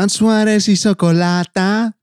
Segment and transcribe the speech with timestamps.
[0.00, 1.98] Αν σου αρέσει η σοκολάτα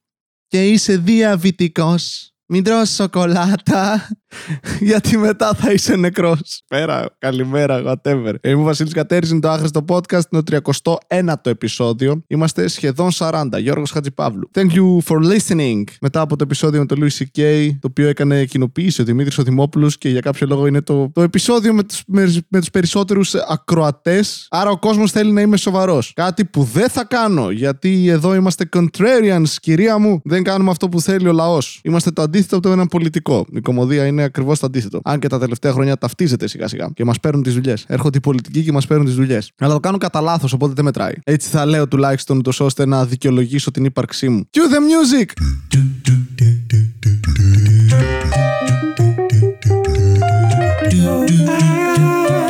[0.47, 4.07] και είσαι διαβητικός, μην τρως σοκολάτα,
[4.79, 6.63] γιατί μετά θα είσαι νεκρός.
[6.67, 8.33] Πέρα, καλημέρα, whatever.
[8.43, 12.23] Είμαι ο Βασίλης Κατέρης, είναι το άχρηστο podcast, είναι το 31ο επεισόδιο.
[12.27, 13.45] Είμαστε σχεδόν 40.
[13.57, 14.49] Γιώργος Χατζηπαύλου.
[14.53, 15.83] Thank you for listening.
[16.01, 19.97] Μετά από το επεισόδιο με τον Louis C.K., το οποίο έκανε κοινοποίηση ο Δημήτρης Οδημόπουλος
[19.97, 24.47] και για κάποιο λόγο είναι το, το επεισόδιο με τους, με, με τους περισσότερους ακροατές.
[24.49, 26.11] Άρα ο κόσμος θέλει να είμαι σοβαρός.
[26.15, 30.21] Κάτι που δεν θα κάνω, γιατί εδώ είμαστε contrarians, κυρία μου.
[30.23, 31.79] Δεν κάνουμε αυτό που θέλει ο λαός.
[31.83, 33.45] Είμαστε το αντίθετο από το ένα πολιτικό.
[33.51, 34.99] Η κομμωδία είναι ακριβώς το αντίθετο.
[35.03, 37.85] Αν και τα τελευταία χρόνια ταυτίζεται σιγά σιγά και μας παίρνουν τις δουλειές.
[37.87, 39.51] Έρχονται οι πολιτικοί και μας παίρνουν τις δουλειές.
[39.57, 41.13] Αλλά το κάνω κατά λάθος, οπότε δεν μετράει.
[41.23, 44.49] Έτσι θα λέω τουλάχιστον τόσο ώστε να δικαιολογήσω την ύπαρξή μου.
[44.51, 45.31] Cue the music!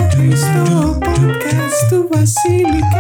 [0.09, 2.96] Άριστο podcast του Βασίλη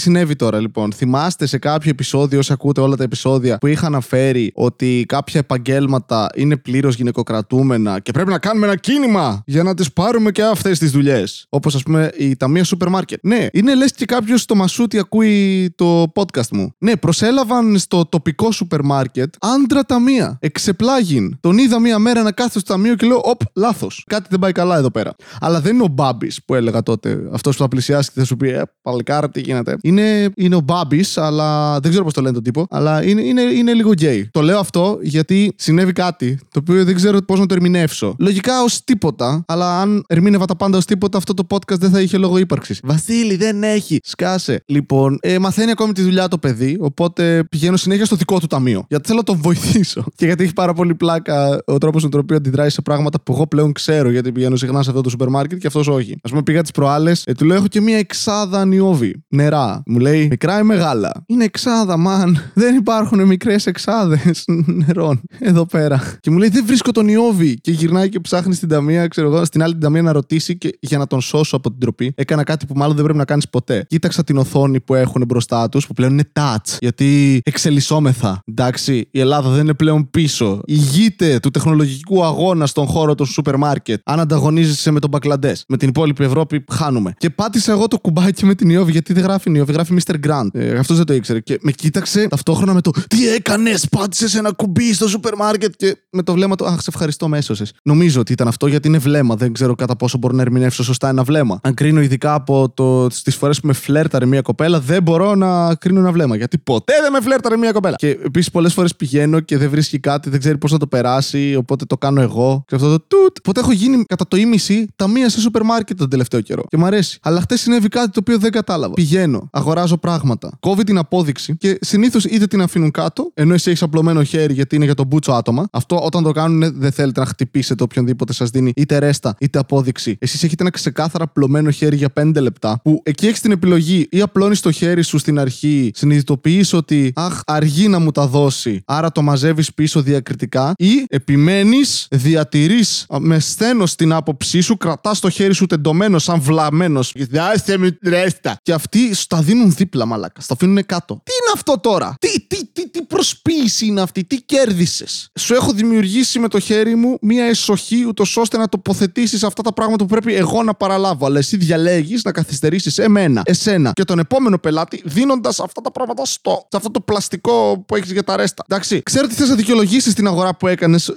[0.00, 0.92] συνέβη τώρα λοιπόν.
[0.92, 6.28] Θυμάστε σε κάποιο επεισόδιο, όσοι ακούτε όλα τα επεισόδια, που είχα αναφέρει ότι κάποια επαγγέλματα
[6.34, 10.78] είναι πλήρως γυναικοκρατούμενα και πρέπει να κάνουμε ένα κίνημα για να τις πάρουμε και αυτές
[10.78, 11.46] τις δουλειές.
[11.48, 13.18] Όπως ας πούμε η ταμεία σούπερ μάρκετ.
[13.22, 16.74] Ναι, είναι λες και κάποιος στο Μασούτι ακούει το podcast μου.
[16.78, 20.38] Ναι, προσέλαβαν στο τοπικό σούπερ μάρκετ άντρα ταμεία.
[20.40, 21.36] Εξεπλάγιν.
[21.40, 24.04] Τον είδα μία μέρα να κάθεται στο ταμείο και λέω: Οπ, λάθος.
[24.06, 25.14] Κάτι δεν πάει καλά εδώ πέρα.
[25.40, 27.18] Αλλά δεν είναι ο Μπάμπης που έλεγα τότε.
[27.32, 29.76] Αυτός που θα πλησιάσει και θα σου πει: Ε, παλικάρα, τι γίνεται.
[29.90, 32.66] Είναι, είναι ο Μπάμπης, αλλά δεν ξέρω πώς το λένε τον τύπο.
[32.70, 34.28] Αλλά είναι, είναι, είναι λίγο γκέι.
[34.32, 38.14] Το λέω αυτό γιατί συνέβη κάτι το οποίο δεν ξέρω πώς να το ερμηνεύσω.
[38.18, 42.00] Λογικά ως τίποτα, αλλά αν ερμήνευα τα πάντα ως τίποτα, αυτό το podcast δεν θα
[42.00, 42.80] είχε λόγο ύπαρξης.
[42.82, 43.98] Βασίλη, δεν έχει.
[44.02, 44.62] Σκάσε.
[44.66, 48.84] Λοιπόν, ε, μαθαίνει ακόμη τη δουλειά το παιδί, οπότε πηγαίνω συνέχεια στο δικό του ταμείο.
[48.88, 50.04] Γιατί θέλω να τον βοηθήσω.
[50.16, 53.32] Και γιατί έχει πάρα πολύ πλάκα ο τρόπος με τον οποίο αντιδράει σε πράγματα που
[53.32, 56.12] εγώ πλέον ξέρω, γιατί πηγαίνω συχνά σε αυτό το σούπερ μάρκετ και αυτός όχι.
[56.22, 59.24] Ας πούμε, πήγα τις προάλλες, ε, του λέω: Έχω και μία εξάδα νιόβι.
[59.28, 59.79] Νερά.
[59.86, 62.50] Μου λέει μικρά ή μεγάλα; Είναι εξάδα, man.
[62.54, 66.02] Δεν υπάρχουν μικρές εξάδες νερών εδώ πέρα.
[66.20, 67.60] Και μου λέει δεν βρίσκω τον Ιώβη.
[67.60, 70.78] Και γυρνάει και ψάχνει στην ταμεία, ξέρω εγώ, στην άλλη την ταμεία να ρωτήσει και
[70.80, 72.12] για να τον σώσω από την τροπή.
[72.16, 73.84] Έκανα κάτι που μάλλον δεν πρέπει να κάνεις ποτέ.
[73.88, 76.76] Κοίταξα την οθόνη που έχουν μπροστά τους, που πλέον είναι touch.
[76.78, 78.42] Γιατί εξελισσόμεθα.
[78.44, 80.60] Εντάξει, η Ελλάδα δεν είναι πλέον πίσω.
[80.64, 84.00] Ηγείται του τεχνολογικού αγώνα στον χώρο του σούπερ μάρκετ.
[84.04, 85.64] Αν ανταγωνίζεσαι με τον Μπαγκλαντές.
[85.68, 87.14] Με την υπόλοιπη Ευρώπη, χάνουμε.
[87.18, 90.14] Και πάτησα εγώ το κουμπάκι με την Ιώβη, γιατί δεν γράφει Ιώβη, γράφει Mr.
[90.26, 90.48] Grant.
[90.52, 91.40] Ε, Αυτός δεν το ήξερε.
[91.40, 95.72] Και με κοίταξε ταυτόχρονα με το Τι έκανες, πάτησες ένα κουμπί στο σούπερ μάρκετ.
[95.76, 97.72] Και με το βλέμμα του Αχ, σε ευχαριστώ, με έσωσες.
[97.82, 99.34] Νομίζω ότι ήταν αυτό γιατί είναι βλέμμα.
[99.34, 101.60] Δεν ξέρω κατά πόσο μπορώ να ερμηνεύσω σωστά ένα βλέμμα.
[101.62, 105.74] Αν κρίνω ειδικά από το, τι φορές που με φλέρταρε μια κοπέλα, δεν μπορώ να
[105.74, 106.36] κρίνω ένα βλέμμα.
[106.36, 107.96] Γιατί ποτέ δεν με φλέρταρε μια κοπέλα.
[107.96, 111.54] Και επίσης πολλές φορές πηγαίνω και δεν βρίσκει κάτι, δεν ξέρει πώς να το περάσει,
[111.58, 112.64] οπότε το κάνω εγώ.
[112.66, 113.36] Και αυτό το τουτ.
[113.38, 116.64] Οπότε έχω γίνει κατά το ίμιση ταμεία σε σούπερ μάρκετ τον τελευταίο καιρό.
[116.68, 117.18] Και μου αρέσει.
[117.22, 118.94] Αλλά χτες συνέβη κάτι το οποίο δεν κατάλαβα.
[118.94, 120.56] Πηγαίνω, αγοράζω πράγματα.
[120.60, 124.76] Κόβει την απόδειξη και συνήθως είτε την αφήνουν κάτω, ενώ εσύ έχεις απλωμένο χέρι γιατί
[124.76, 125.68] είναι για τον μπούτσο άτομα.
[125.72, 130.16] Αυτό όταν το κάνουν δεν θέλετε να χτυπήσετε οποιονδήποτε σας δίνει είτε ρέστα είτε απόδειξη.
[130.20, 134.20] Εσείς έχετε ένα ξεκάθαρα απλωμένο χέρι για 5 λεπτά που εκεί έχεις την επιλογή ή
[134.20, 139.12] απλώνεις το χέρι σου στην αρχή, συνειδητοποιείς ότι αχ, αργεί να μου τα δώσει, άρα
[139.12, 145.54] το μαζεύεις πίσω διακριτικά ή επιμένεις, διατηρείς με σθένος την άποψή σου, κρατάς το χέρι
[145.54, 147.12] σου τεντωμένος σαν βλαμμένος.
[147.30, 148.56] Δάστε με ρέστα.
[148.62, 150.40] Και αυτοί στα δίνουν δίπλα, μαλάκα.
[150.40, 151.20] Στα αφήνουν κάτω.
[151.24, 155.72] Τι είναι αυτό τώρα, Τι, τι, τι, τι προσποίηση είναι αυτή, τι κέρδισες; Σου έχω
[155.72, 160.10] δημιουργήσει με το χέρι μου μία εσοχή, ούτως ώστε να τοποθετήσεις αυτά τα πράγματα που
[160.10, 161.26] πρέπει εγώ να παραλάβω.
[161.26, 166.24] Αλλά εσύ διαλέγεις να καθυστερήσεις εμένα, εσένα και τον επόμενο πελάτη, δίνοντας αυτά τα πράγματα
[166.24, 168.64] στο, σε αυτό το πλαστικό που έχεις για τα ρέστα.
[168.68, 171.12] Εντάξει, ξέρω ότι θες να δικαιολογήσεις την αγορά που έκανες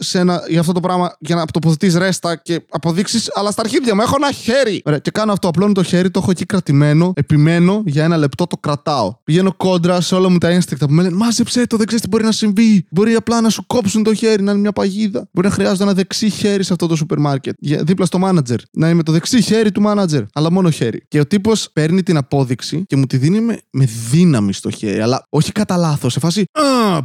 [0.48, 4.16] για αυτό το πράγμα για να τοποθετείς ρέστα και αποδείξεις, αλλά στα αρχίδια μου έχω
[4.16, 4.82] ένα χέρι.
[4.86, 5.48] Ωραία, και κάνω αυτό.
[5.48, 9.14] Απλώνω το χέρι, το έχω εκεί κρατημένο, επιμένω για ένα λεπτό, το κρατάω.
[9.24, 12.10] Πηγαίνω κόντρα σε όλα μου τα ένστικτα που με λένε Μάζεψε το, δεν ξέρεις τι
[12.10, 12.86] μπορεί να συμβεί.
[12.92, 15.28] Μπορεί απλά να σου κόψουν το χέρι, να είναι μια παγίδα.
[15.32, 17.56] Μπορεί να χρειάζεται ένα δεξί χέρι σε αυτό το σούπερ μάρκετ.
[17.60, 18.60] Για, δίπλα στο μάνατζερ.
[18.72, 20.24] Να είμαι το δεξί χέρι του μάνατζερ.
[20.34, 21.06] Αλλά μόνο χέρι.
[21.08, 25.00] Και ο τύπος παίρνει την απόδειξη και μου τη δίνει με, με δύναμη στο χέρι.
[25.00, 26.14] Αλλά όχι κατά λάθος.
[26.14, 26.46] Σε φάση.
[26.52, 27.04] Α,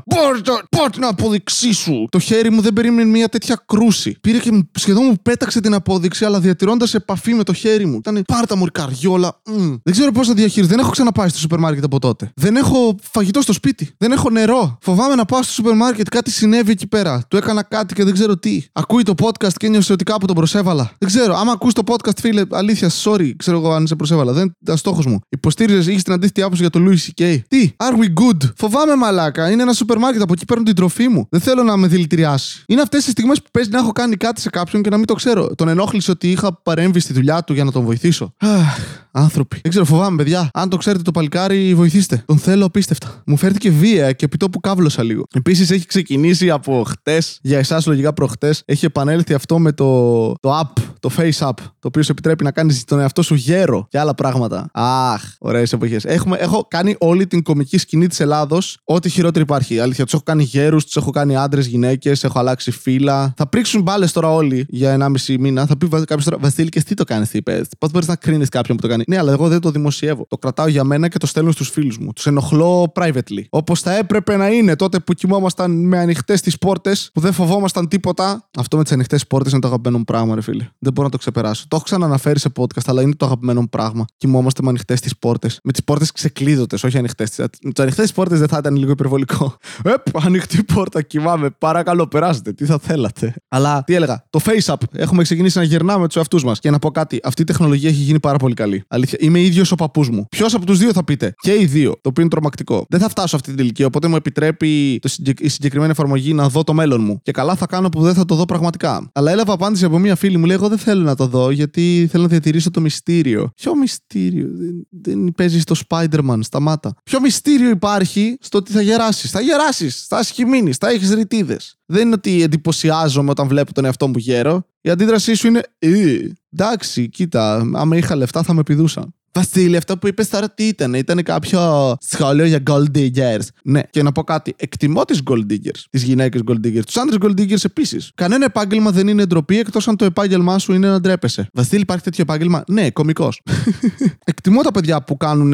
[0.68, 2.06] πάρ την απόδειξή σου.
[2.10, 4.16] Το χέρι μου δεν περίμενε μια τέτοια κρούση.
[4.20, 7.96] Πήρε και σχεδόν μου πέταξε την απόδειξη, αλλά διατηρώντας επαφή με το χέρι μου.
[7.96, 9.42] Ήταν πάρτα μου καριόλα.
[9.46, 9.80] Mm.
[9.82, 10.74] Δεν ξέρω πώς θα διαχειριστεί.
[10.74, 12.30] Δεν έχω ξαναπάει στο σούπερ μάρκετ από τότε.
[12.34, 13.90] Δεν έχω φαγητό στο σπίτι.
[13.98, 14.78] Δεν έχω νερό.
[14.80, 16.08] Φοβάμαι να πάω στο σούπερ μάρκετ.
[16.08, 17.22] Κάτι συνέβη εκεί πέρα.
[17.28, 18.64] Του έκανα κάτι και δεν ξέρω τι.
[18.72, 20.90] Ακούει το podcast και ένιωσε ότι κάπου τον προσέβαλα.
[20.98, 21.36] Δεν ξέρω.
[21.36, 24.32] Άμα ακούς το podcast, φίλε, αλήθεια, sorry, ξέρω εγώ αν σε προσέβαλα.
[24.32, 25.20] Δεν ήταν στόχος μου.
[25.28, 27.38] Υποστήριζες, είχες την αντίθετη άποψη για το Louis C.K.
[27.48, 29.50] Τι, are we good; Φοβάμαι μαλάκα.
[29.50, 30.22] Είναι ένα σούπερ μάρκετ.
[30.22, 31.26] Από εκεί παίρνω την τροφή μου.
[31.30, 32.62] Δεν θέλω να με δηλητηριάσει.
[32.66, 35.06] Είναι αυτές τις στιγμές που παίζει να έχω κάνει κάτι σε κάποιον και να μην
[35.06, 35.54] το ξέρω.
[35.54, 38.32] Τον ενόχλησε ότι είχα παρέμβει στη δουλειά του για να τον βοηθήσω.
[38.38, 38.78] Αχ,
[39.10, 39.58] άνθρωποι.
[39.62, 40.50] Δεν ξέρω, φοβάμαι, παιδιά.
[40.52, 42.22] Αν το ξέρετε το παλικάρι, βοηθήστε.
[42.26, 42.97] Τον θέλω απίστευτα.
[43.26, 45.22] Μου φέρθηκε βία και επί τόπου κάβλωσα λίγο.
[45.34, 50.60] Επίσης έχει ξεκινήσει από χτες, για εσάς λογικά προχτές, έχει επανέλθει αυτό με το, το
[50.60, 53.98] app, το face app, το οποίο σου επιτρέπει να κάνεις τον εαυτό σου γέρο και
[53.98, 54.70] άλλα πράγματα.
[54.72, 56.04] Αχ, ωραίες εποχές.
[56.38, 59.78] Έχω κάνει όλη την κομική σκηνή της Ελλάδος, ό,τι χειρότερο υπάρχει.
[59.78, 63.34] Αλήθεια, τους έχω κάνει γέρους, τους έχω κάνει άντρες, γυναίκες, έχω αλλάξει φύλλα.
[63.36, 65.66] Θα πρίξουν μπάλες τώρα όλοι για 1,5 μήνα.
[65.66, 67.62] Θα πει κάποιος τώρα, Βασίλη, και τι το κάνεις, τι είπε.
[67.78, 69.04] Πώς μπορείς να κρίνεις κάποιον που το κάνει.
[69.06, 70.26] Ναι, αλλά εγώ δεν το δημοσιεύω.
[70.28, 72.12] Το κρατάω για μένα και το στέλνω στους φίλους μου.
[72.12, 73.42] Τους ενοχλώ privately.
[73.50, 77.88] Όπως θα έπρεπε να είναι τότε που κοιμόμασταν με ανοιχτές τις πόρτες, που δεν φοβόμασταν
[77.88, 78.48] τίποτα.
[78.58, 80.68] Αυτό με τις ανοιχτές πόρτες είναι το αγαπημένο μου πράγμα, ρε φίλε.
[80.78, 81.64] Δεν μπορώ να το ξεπεράσω.
[81.68, 84.04] Το έχω ξαναναφέρει σε podcast, αλλά είναι το αγαπημένο μου πράγμα.
[84.16, 85.60] Κοιμόμαστε με ανοιχτές τις πόρτες.
[85.64, 87.38] Με τις πόρτες ξεκλείδωτες, όχι ανοιχτές.
[87.38, 89.56] Με τις ανοιχτές πόρτες δεν θα ήταν λίγο υπερβολικό.
[89.84, 91.50] Επ, ανοιχτή πόρτα, κοιμάμαι.
[91.50, 92.52] Παρακαλώ, περάσετε.
[92.52, 93.34] Τι θα θέλατε.
[93.48, 94.76] Αλλά τι έλεγα, το face up.
[94.92, 96.58] Έχουμε ξεκινήσει να γυρνάμε τους εαυτούς μας.
[96.58, 98.84] Και να πω κάτι, αυτή η τεχνολογία έχει γίνει πάρα πολύ καλή.
[98.88, 100.26] Αλήθεια, είμαι ίδιος ο παππούς μου.
[100.30, 101.90] Ποιος από τους δύο θα πείτε; Και οι δύο.
[101.90, 102.77] Το οποίο είναι τρομακτικό.
[102.88, 105.40] Δεν θα φτάσω αυτή την ηλικία, οπότε μου επιτρέπει το συγκεκ...
[105.40, 107.20] η συγκεκριμένη εφαρμογή να δω το μέλλον μου.
[107.22, 109.10] Και καλά θα κάνω που δεν θα το δω πραγματικά.
[109.12, 112.08] Αλλά έλαβα απάντηση από μία φίλη μου, λέει: Εγώ δεν θέλω να το δω, γιατί
[112.10, 113.52] θέλω να διατηρήσω το μυστήριο.
[113.54, 116.94] Ποιο μυστήριο, δεν, δεν παίζεις στο Spider-Man, σταμάτα.
[117.04, 121.78] Ποιο μυστήριο υπάρχει στο ότι θα γεράσεις; Θα γεράσεις, θα ασχημίνει, θα έχεις ρητίδες.
[121.86, 124.66] Δεν είναι ότι εντυπωσιάζομαι όταν βλέπω τον εαυτό μου γέρο.
[124.80, 125.62] Η αντίδρασή σου είναι.
[125.78, 126.18] Ε,
[126.52, 129.14] εντάξει, κοίτα, άμα είχα λεφτά θα με πηδούσαν.
[129.32, 133.46] Βασίλη, αυτό που είπες τώρα τι ήταν, ήταν κάποιο σχόλιο για gold diggers.
[133.62, 134.54] Ναι, και να πω κάτι.
[134.56, 138.10] Εκτιμώ τις gold diggers, τις γυναίκες gold diggers, τους άντρες gold diggers επίσης.
[138.14, 141.48] Κανένα επάγγελμα δεν είναι ντροπή εκτός αν το επάγγελμά σου είναι να ντρέπεσαι.
[141.52, 143.42] Βασίλη, υπάρχει τέτοιο επάγγελμα; Ναι, κωμικός.
[144.24, 145.52] Εκτιμώ τα παιδιά που κάνουν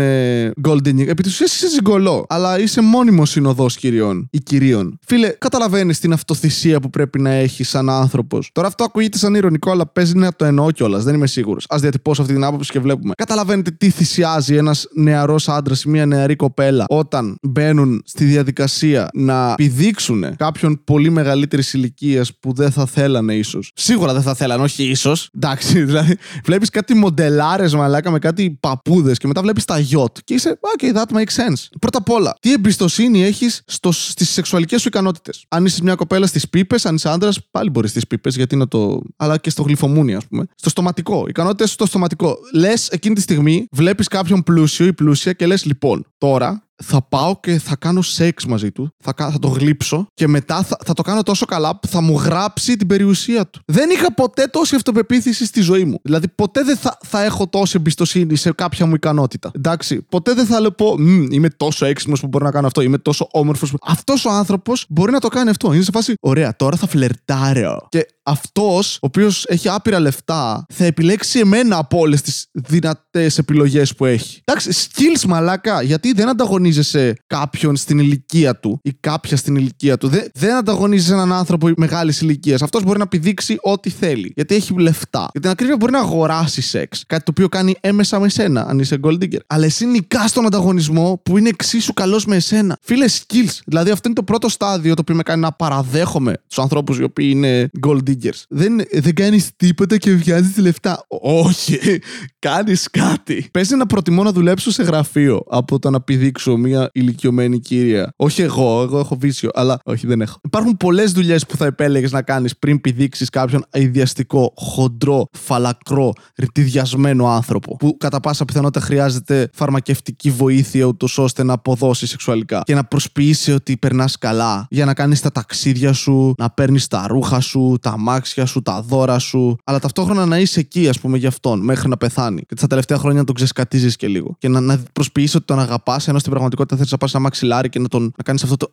[0.62, 1.06] gold digging.
[1.06, 4.98] Επί της ουσίας είσαι ζυγκολό, αλλά είσαι μόνιμος συνοδός κυριών ή κυρίων.
[5.06, 8.50] Φίλε, καταλαβαίνεις την αυτοθυσία που πρέπει να έχεις σαν άνθρωπος.
[8.52, 11.04] Τώρα αυτό ακούγεται σαν ηρωνικό, αλλά παίζει να το εννοώ κιόλας.
[11.04, 11.66] Δεν είμαι σίγουρος.
[11.68, 13.14] Α διατυπώσω αυτή την άποψη και βλέπουμε.
[13.16, 19.54] Καταλαβαίνετε τι θυσιάζει ένας νεαρός άντρας ή μια νεαρή κοπέλα όταν μπαίνουν στη διαδικασία να
[19.54, 23.72] πηδήξουν κάποιον πολύ μεγαλύτερης ηλικίας που δεν θα θέλανε ίσως.
[23.74, 25.30] Σίγουρα δεν θα θέλανε, όχι ίσως.
[25.34, 30.34] Εντάξει, δηλαδή βλέπεις κάτι μοντελάρες μαλάκα με κάτι παππούδες και μετά βλέπεις τα γιότ και
[30.34, 31.68] είσαι, OK, that makes sense.
[31.80, 36.48] Πρώτα απ' όλα, τι εμπιστοσύνη έχεις στις σεξουαλικές σου ικανότητες; Αν είσαι μια κοπέλα στις
[36.48, 39.02] πίπες, αν είσαι άντρας, πάλι μπορείς στις πίπες, γιατί είναι το.
[39.16, 40.44] αλλά και στο γλυφομούνι, ας πούμε.
[40.54, 41.24] Στο στοματικό.
[41.28, 42.36] Ικανότητες στο στοματικό.
[42.52, 47.40] Λες εκείνη τη στιγμή, βλέπει κάποιον πλούσιο ή πλούσια και λες, λοιπόν, τώρα θα πάω
[47.40, 51.02] και θα κάνω σεξ μαζί του, θα, θα το γλύψω και μετά θα, θα το
[51.02, 53.60] κάνω τόσο καλά που θα μου γράψει την περιουσία του.
[53.66, 55.98] Δεν είχα ποτέ τόση αυτοπεποίθηση στη ζωή μου.
[56.02, 59.50] Δηλαδή, ποτέ δεν θα, θα έχω τόση εμπιστοσύνη σε κάποια μου ικανότητα.
[59.54, 60.96] Εντάξει, ποτέ δεν θα λέω πω
[61.30, 63.70] Είμαι τόσο έξυπνος που μπορώ να κάνω αυτό, είμαι τόσο όμορφος.
[63.70, 63.76] Που...
[63.82, 65.72] Αυτός ο άνθρωπος μπορεί να το κάνει αυτό.
[65.72, 67.86] Είναι σε φάση, ωραία, τώρα θα φλερτάρω.
[67.88, 73.94] Και αυτός, ο οποίος έχει άπειρα λεφτά, θα επιλέξει εμένα από όλες τις δυνατές επιλογές
[73.94, 74.40] που έχει.
[74.44, 76.28] Εντάξει, skills μαλάκα, γιατί δεν
[76.64, 80.08] ανταγωνίζεσαι κάποιον στην ηλικία του ή κάποια στην ηλικία του.
[80.08, 82.62] Δεν, δεν ανταγωνίζεσαι έναν άνθρωπο μεγάλης ηλικίας.
[82.62, 84.32] Αυτός μπορεί να πηδήξει ό,τι θέλει.
[84.34, 85.28] Γιατί έχει λεφτά.
[85.32, 87.04] Για την ακρίβεια μπορεί να αγοράσει σεξ.
[87.06, 89.38] Κάτι το οποίο κάνει έμεσα με εσένα, αν είσαι gold digger.
[89.46, 92.78] Αλλά εσύ νικάς στον ανταγωνισμό που είναι εξίσου καλός με εσένα.
[92.80, 93.58] Φίλε, skills.
[93.66, 97.02] Δηλαδή, αυτό είναι το πρώτο στάδιο το οποίο με κάνει να παραδέχομαι τους ανθρώπους οι
[97.02, 98.42] οποίοι είναι gold diggers.
[98.48, 101.04] Δεν, δεν κάνεις τίποτα και βγάζεις λεφτά.
[101.20, 101.78] Όχι.
[102.38, 103.48] κάνεις κάτι.
[103.52, 108.12] Παίζει να προτιμώ να δουλέψω σε γραφείο από το να πηδήξω μια ηλικιωμένη κύρια.
[108.16, 110.38] Όχι εγώ, εγώ έχω βίσιο, αλλά όχι, δεν έχω.
[110.42, 117.28] Υπάρχουν πολλές δουλειές που θα επέλεγες να κάνεις πριν πηδήξεις κάποιον αειδιαστικό, χοντρό, φαλακρό, ρητιδιασμένο
[117.28, 117.76] άνθρωπο.
[117.76, 122.62] Που κατά πάσα πιθανότητα χρειάζεται φαρμακευτική βοήθεια, ούτως ώστε να αποδώσει σεξουαλικά.
[122.64, 127.06] Και να προσποιήσει ότι περνάς καλά για να κάνεις τα ταξίδια σου, να παίρνεις τα
[127.06, 129.56] ρούχα σου, τα αμάξια σου, τα δώρα σου.
[129.64, 132.42] Αλλά ταυτόχρονα να είσαι εκεί, ας πούμε, για αυτόν, μέχρι να πεθάνει.
[132.42, 134.36] Και τα τελευταία χρόνια να τον ξεσκατίζεις και λίγο.
[134.38, 136.43] Και να, να προσποιήσει ότι τον αγαπάς, ενώ στην πραγματικότητα
[136.76, 138.68] θέλει να πας ένα μαξιλάρι και να, τον, να κάνεις αυτό το.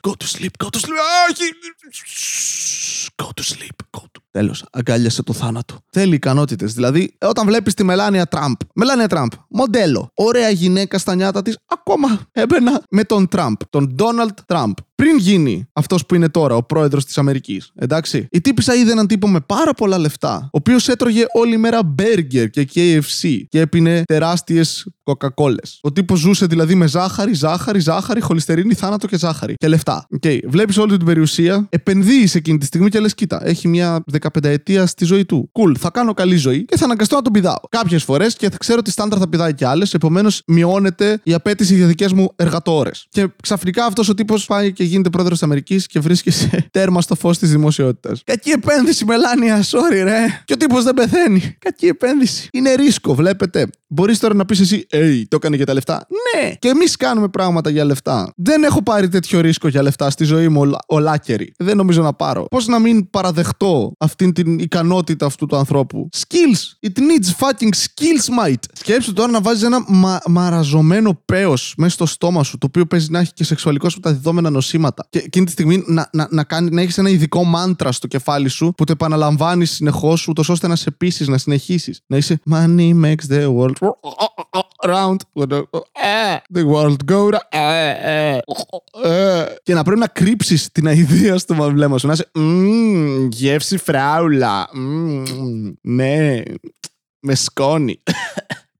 [0.00, 0.98] Go to sleep, go to sleep.
[1.30, 1.48] Όχι!
[3.22, 5.78] Go to sleep, go to Τέλος, αγκάλιασε το θάνατο.
[5.90, 6.74] Θέλει ικανότητες.
[6.74, 8.54] Δηλαδή, όταν βλέπεις τη Μελάνια Τραμπ.
[8.74, 10.10] Μελάνια Τραμπ, μοντέλο.
[10.14, 11.58] Ωραία γυναίκα στα νιάτα της.
[11.66, 13.54] Ακόμα έμπαινα με τον Τραμπ.
[13.70, 14.72] Τον Ντόναλτ Τραμπ.
[15.02, 17.72] Πριν γίνει αυτός που είναι τώρα, ο πρόεδρος της Αμερικής.
[17.74, 18.26] Εντάξει.
[18.30, 22.50] Η τύπησα είδε έναν τύπο με πάρα πολλά λεφτά, ο οποίος έτρωγε όλη μέρα μπέργκερ
[22.50, 25.78] και KFC και έπινε τεράστιες κοκακόλες.
[25.82, 29.54] Ο τύπος ζούσε δηλαδή με ζάχαρη, ζάχαρη, ζάχαρη, χολυστερίνη, θάνατο και ζάχαρη.
[29.56, 30.06] Και λεφτά.
[30.20, 30.38] Okay.
[30.46, 34.86] Βλέπεις όλη την περιουσία, επενδύεις εκείνη τη στιγμή και λες: Κοίτα, έχει μια 15 ετία
[34.86, 35.48] στη ζωή του.
[35.52, 37.56] Κουλ, θα κάνω καλή ζωή και θα αναγκαστώ να τον πηδάω.
[37.68, 41.74] Κάποιες φορές και θα ξέρω ότι στάνταρ θα πηδάει και άλλες, επομένως μειώνεται η απέτηση
[41.74, 43.06] για δικές μου εργατόρες.
[43.08, 47.14] Και ξαφνικά αυτός ο τύπος πάει και γίνεται πρόεδρος της Αμερικής και βρίσκεσαι τέρμα στο
[47.14, 48.22] φως της δημοσιότητας.
[48.24, 50.18] Κακή επένδυση, Μελάνια, sorry, ρε.
[50.44, 51.56] Και ο τύπος δεν πεθαίνει.
[51.58, 52.48] Κακή επένδυση.
[52.52, 53.68] Είναι ρίσκο, βλέπετε.
[53.90, 56.06] Μπορείς τώρα να πεις εσύ, Ει, το έκανε για τα λεφτά.
[56.34, 58.32] Ναι, και εμείς κάνουμε πράγματα για λεφτά.
[58.36, 61.52] Δεν έχω πάρει τέτοιο ρίσκο για λεφτά στη ζωή μου, ολα- ολάκερη.
[61.58, 62.44] Δεν νομίζω να πάρω.
[62.50, 66.08] Πώς να μην παραδεχτώ αυτήν την ικανότητα αυτού του ανθρώπου.
[66.16, 66.88] Skills.
[66.88, 68.54] It needs fucking skills, mate.
[68.72, 73.06] Σκέψου τώρα να βάζεις ένα μα- μαραζωμένο παίο μέσα στο στόμα σου, το οποίο παίζει
[73.10, 74.77] να έχει και σεξουαλικώ μεταδιδόμενα νοσήματα.
[75.10, 78.48] Και εκείνη τη στιγμή να, να, να, κάνει, να έχεις ένα ειδικό μάντρα στο κεφάλι
[78.48, 82.02] σου που το επαναλαμβάνεις συνεχώς, ούτως ώστε να σε πείσει, να συνεχίσεις.
[82.06, 83.72] Να είσαι Money makes the world
[84.86, 85.16] round.
[86.54, 88.38] The world go round.
[89.62, 92.06] Και να πρέπει να κρύψεις την αηδία στο βλέμμα σου.
[92.06, 94.68] Να είσαι «Μμμ, γεύση φράουλα.
[94.72, 96.42] Μμμ, Ναι,
[97.20, 98.02] με σκόνη.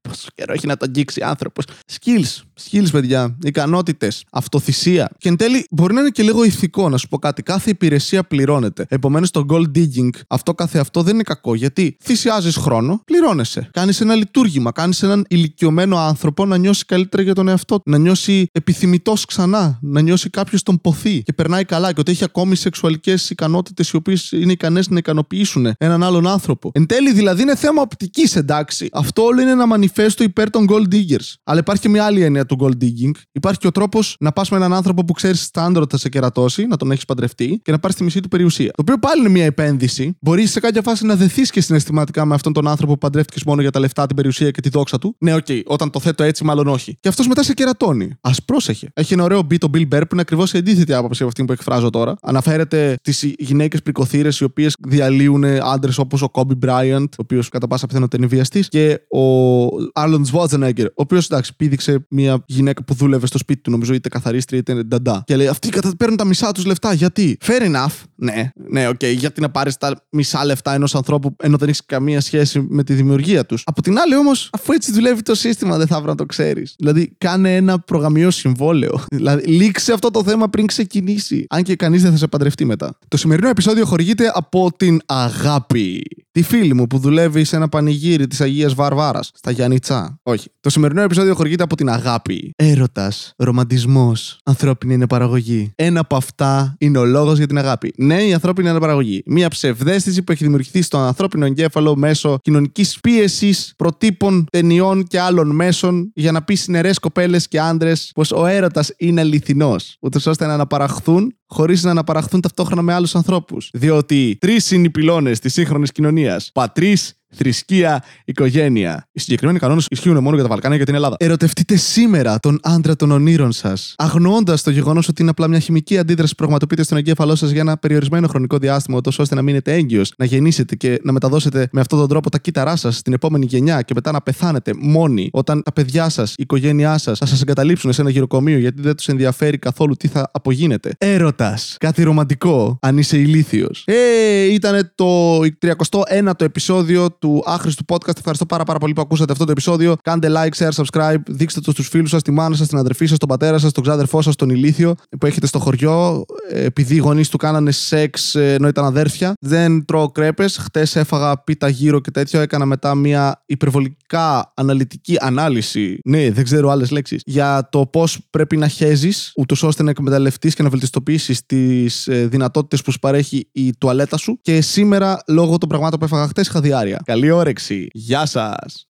[0.09, 1.65] Πόσο καιρό έχει να το αγγίξει άνθρωπος.
[1.91, 2.41] Skills.
[2.63, 3.37] Skills, παιδιά.
[3.43, 4.23] Ικανότητες.
[4.31, 5.09] Αυτοθυσία.
[5.17, 7.43] Και εν τέλει μπορεί να είναι και λίγο ηθικό να σου πω κάτι.
[7.43, 8.85] Κάθε υπηρεσία πληρώνεται.
[8.89, 11.55] Επομένως το gold digging αυτό καθε αυτό δεν είναι κακό.
[11.55, 13.69] Γιατί θυσιάζεις χρόνο, πληρώνεσαι.
[13.73, 14.71] Κάνεις ένα λειτουργήμα.
[14.71, 17.89] Κάνεις έναν ηλικιωμένο άνθρωπο να νιώσει καλύτερα για τον εαυτό του.
[17.89, 19.79] Να νιώσει επιθυμητός ξανά.
[19.81, 23.95] Να νιώσει κάποιος τον ποθεί και περνάει καλά και ότι έχει ακόμη σεξουαλικές ικανότητες οι
[23.95, 26.71] οποίες είναι ικανές να ικανοποιήσουν έναν άλλον άνθρωπο.
[26.73, 28.89] Εν τέλει δηλαδή είναι θέμα οπτικής, εντάξει.
[28.93, 29.65] Αυτό όλο είναι ένα
[29.99, 31.33] μανιφέστο υπέρ των gold diggers.
[31.43, 33.11] Αλλά υπάρχει και μια άλλη έννοια του gold digging.
[33.31, 36.09] Υπάρχει και ο τρόπος να πας με έναν άνθρωπο που ξέρεις στάνταρ ότι θα σε
[36.09, 38.67] κερατώσει, να τον έχεις παντρευτεί και να πάρεις τη μισή του περιουσία.
[38.67, 40.17] Το οποίο πάλι είναι μια επένδυση.
[40.21, 43.61] Μπορείς σε κάποια φάση να δεθείς και συναισθηματικά με αυτόν τον άνθρωπο που παντρεύτηκες μόνο
[43.61, 45.15] για τα λεφτά, την περιουσία και τη δόξα του.
[45.19, 46.97] Ναι, οκ, όταν το θέτω έτσι, μάλλον όχι.
[46.99, 48.09] Και αυτός μετά σε κερατώνει.
[48.21, 48.89] Ας πρόσεχε.
[48.93, 51.45] Έχει ένα ωραίο bit ο Bill Burr που είναι ακριβώς η αντίθετη άποψη από αυτή
[51.45, 52.15] που εκφράζω τώρα.
[52.21, 57.67] Αναφέρεται στις γυναίκες προικοθήρες οι οποίες διαλύουν άντρες όπως ο Kobe Bryant, ο οποίος κατά
[57.67, 62.93] πάσα πιθανότητα είναι βιαστής, και ο Arnold Schwarzenegger, ο οποίος εντάξει πήδηξε μια γυναίκα που
[62.93, 65.23] δούλευε στο σπίτι του, νομίζω είτε καθαρίστρια είτε νταντά.
[65.25, 65.91] Και λέει Αυτοί κατα...
[65.97, 66.93] παίρνουν τα μισά τους λεφτά.
[66.93, 67.93] Γιατί; Fair enough.
[68.21, 69.05] Ναι, ναι, οκ.
[69.05, 72.93] Γιατί να πάρεις τα μισά λεφτά ενός ανθρώπου ενώ δεν έχεις καμία σχέση με τη
[72.93, 73.63] δημιουργία τους.
[73.65, 76.75] Από την άλλη όμως, αφού έτσι δουλεύει το σύστημα, δεν θα έπρεπε να το ξέρεις.
[76.77, 79.03] Δηλαδή, κάνε ένα προγαμιαίο συμβόλαιο.
[79.15, 81.45] δηλαδή, λήξε αυτό το θέμα πριν ξεκινήσει.
[81.49, 82.97] Αν και κανείς δεν θα σε παντρευτεί μετά.
[83.07, 86.03] Το σημερινό επεισόδιο χορηγείται από την αγάπη.
[86.31, 90.19] Τη φίλη μου που δουλεύει σε ένα πανηγύρι της Αγίας Βαρβάρας, στα Γιάννητσά.
[90.23, 90.47] Όχι.
[90.59, 92.53] Το σημερινό επεισόδιο χορηγείται από την αγάπη.
[92.55, 95.71] Έρωτας, ρομαντισμός, ανθρώπινη είναι παραγωγή.
[95.75, 97.93] Ένα από αυτά είναι ο λόγος για την αγάπη.
[98.09, 99.23] Ναι, η ανθρώπινη είναι παραγωγή.
[99.25, 105.55] Μία ψευδέστηση που έχει δημιουργηθεί στον ανθρώπινο εγκέφαλο μέσω κοινωνικής πίεσης, προτύπων, ταινιών και άλλων
[105.55, 109.97] μέσων για να πει νερέ κοπέλες και άντρες πως ο έρωτας είναι αληθινός.
[109.99, 113.69] Ούτως ώστε να αναπαραχθούν χωρίς να αναπαραχθούν ταυτόχρονα με άλλους ανθρώπους.
[113.73, 116.49] Διότι τρεις είναι οι πυλώνες της σύγχρονης κοινωνίας.
[116.53, 119.07] Πατρίς, θρησκεία, οικογένεια.
[119.11, 121.15] Οι συγκεκριμένοι κανόνες ισχύουν μόνο για τα Βαλκάνια και την Ελλάδα.
[121.19, 125.97] Ερωτευτείτε σήμερα τον άντρα των ονείρων σας, αγνοώντας το γεγονός ότι είναι απλά μια χημική
[125.97, 129.73] αντίδραση που πραγματοποιείται στον εγκέφαλό σας για ένα περιορισμένο χρονικό διάστημα, ούτω ώστε να μείνετε
[129.73, 133.45] έγκυος, να γεννήσετε και να μεταδώσετε με αυτόν τον τρόπο τα κύτταρά σας στην επόμενη
[133.45, 137.41] γενιά και μετά να πεθάνετε μόνοι όταν τα παιδιά σας, η οικογένειά σας θα σας
[137.41, 140.91] εγκαταλείψουν σε ένα γυροκομείο γιατί δεν τους ενδιαφέρει καθόλου τι θα απογίνετε.
[140.97, 141.75] Έρωτας.
[141.79, 143.83] Κάτι ρομαντικό, αν είσαι ηλίθιος.
[143.85, 148.17] Ε, ήταν το 31ο επεισόδιο του άχρηστου podcast.
[148.17, 149.95] Ευχαριστώ πάρα, πάρα πολύ που ακούσατε αυτό το επεισόδιο.
[150.01, 151.21] Κάντε like, share, subscribe.
[151.27, 153.83] Δείξτε το στους φίλους σας, τη μάνα σας, την αδερφή σας, τον πατέρα σας, τον
[153.83, 156.25] ξάδερφό σας, τον ηλίθιο που έχετε στο χωριό.
[156.51, 159.33] ε, Επειδή οι γονείς του κάνανε σεξ ε, ενώ ήταν αδέρφια.
[159.39, 160.57] Δεν τρώω κρέπες.
[160.57, 162.39] Χτες έφαγα πίτα γύρω και τέτοιο.
[162.39, 165.99] Έκανα μετά μια υπερβολικά αναλυτική ανάλυση.
[166.05, 167.21] Ναι, δεν ξέρω άλλες λέξεις.
[167.25, 172.81] Για το πώς πρέπει να χέζεις, ούτως ώστε να εκμεταλλευτείς και να βελτιστοποιήσεις τις δυνατότητες
[172.81, 174.39] που σου παρέχει η τουαλέτα σου.
[174.41, 177.01] Και σήμερα, λόγω των πραγμάτων που έφαγα χτες, είχα διάρκεια.
[177.09, 177.87] Καλή όρεξη.
[177.93, 178.87] Γεια σας.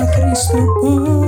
[0.00, 1.21] Άχρηστο podcast.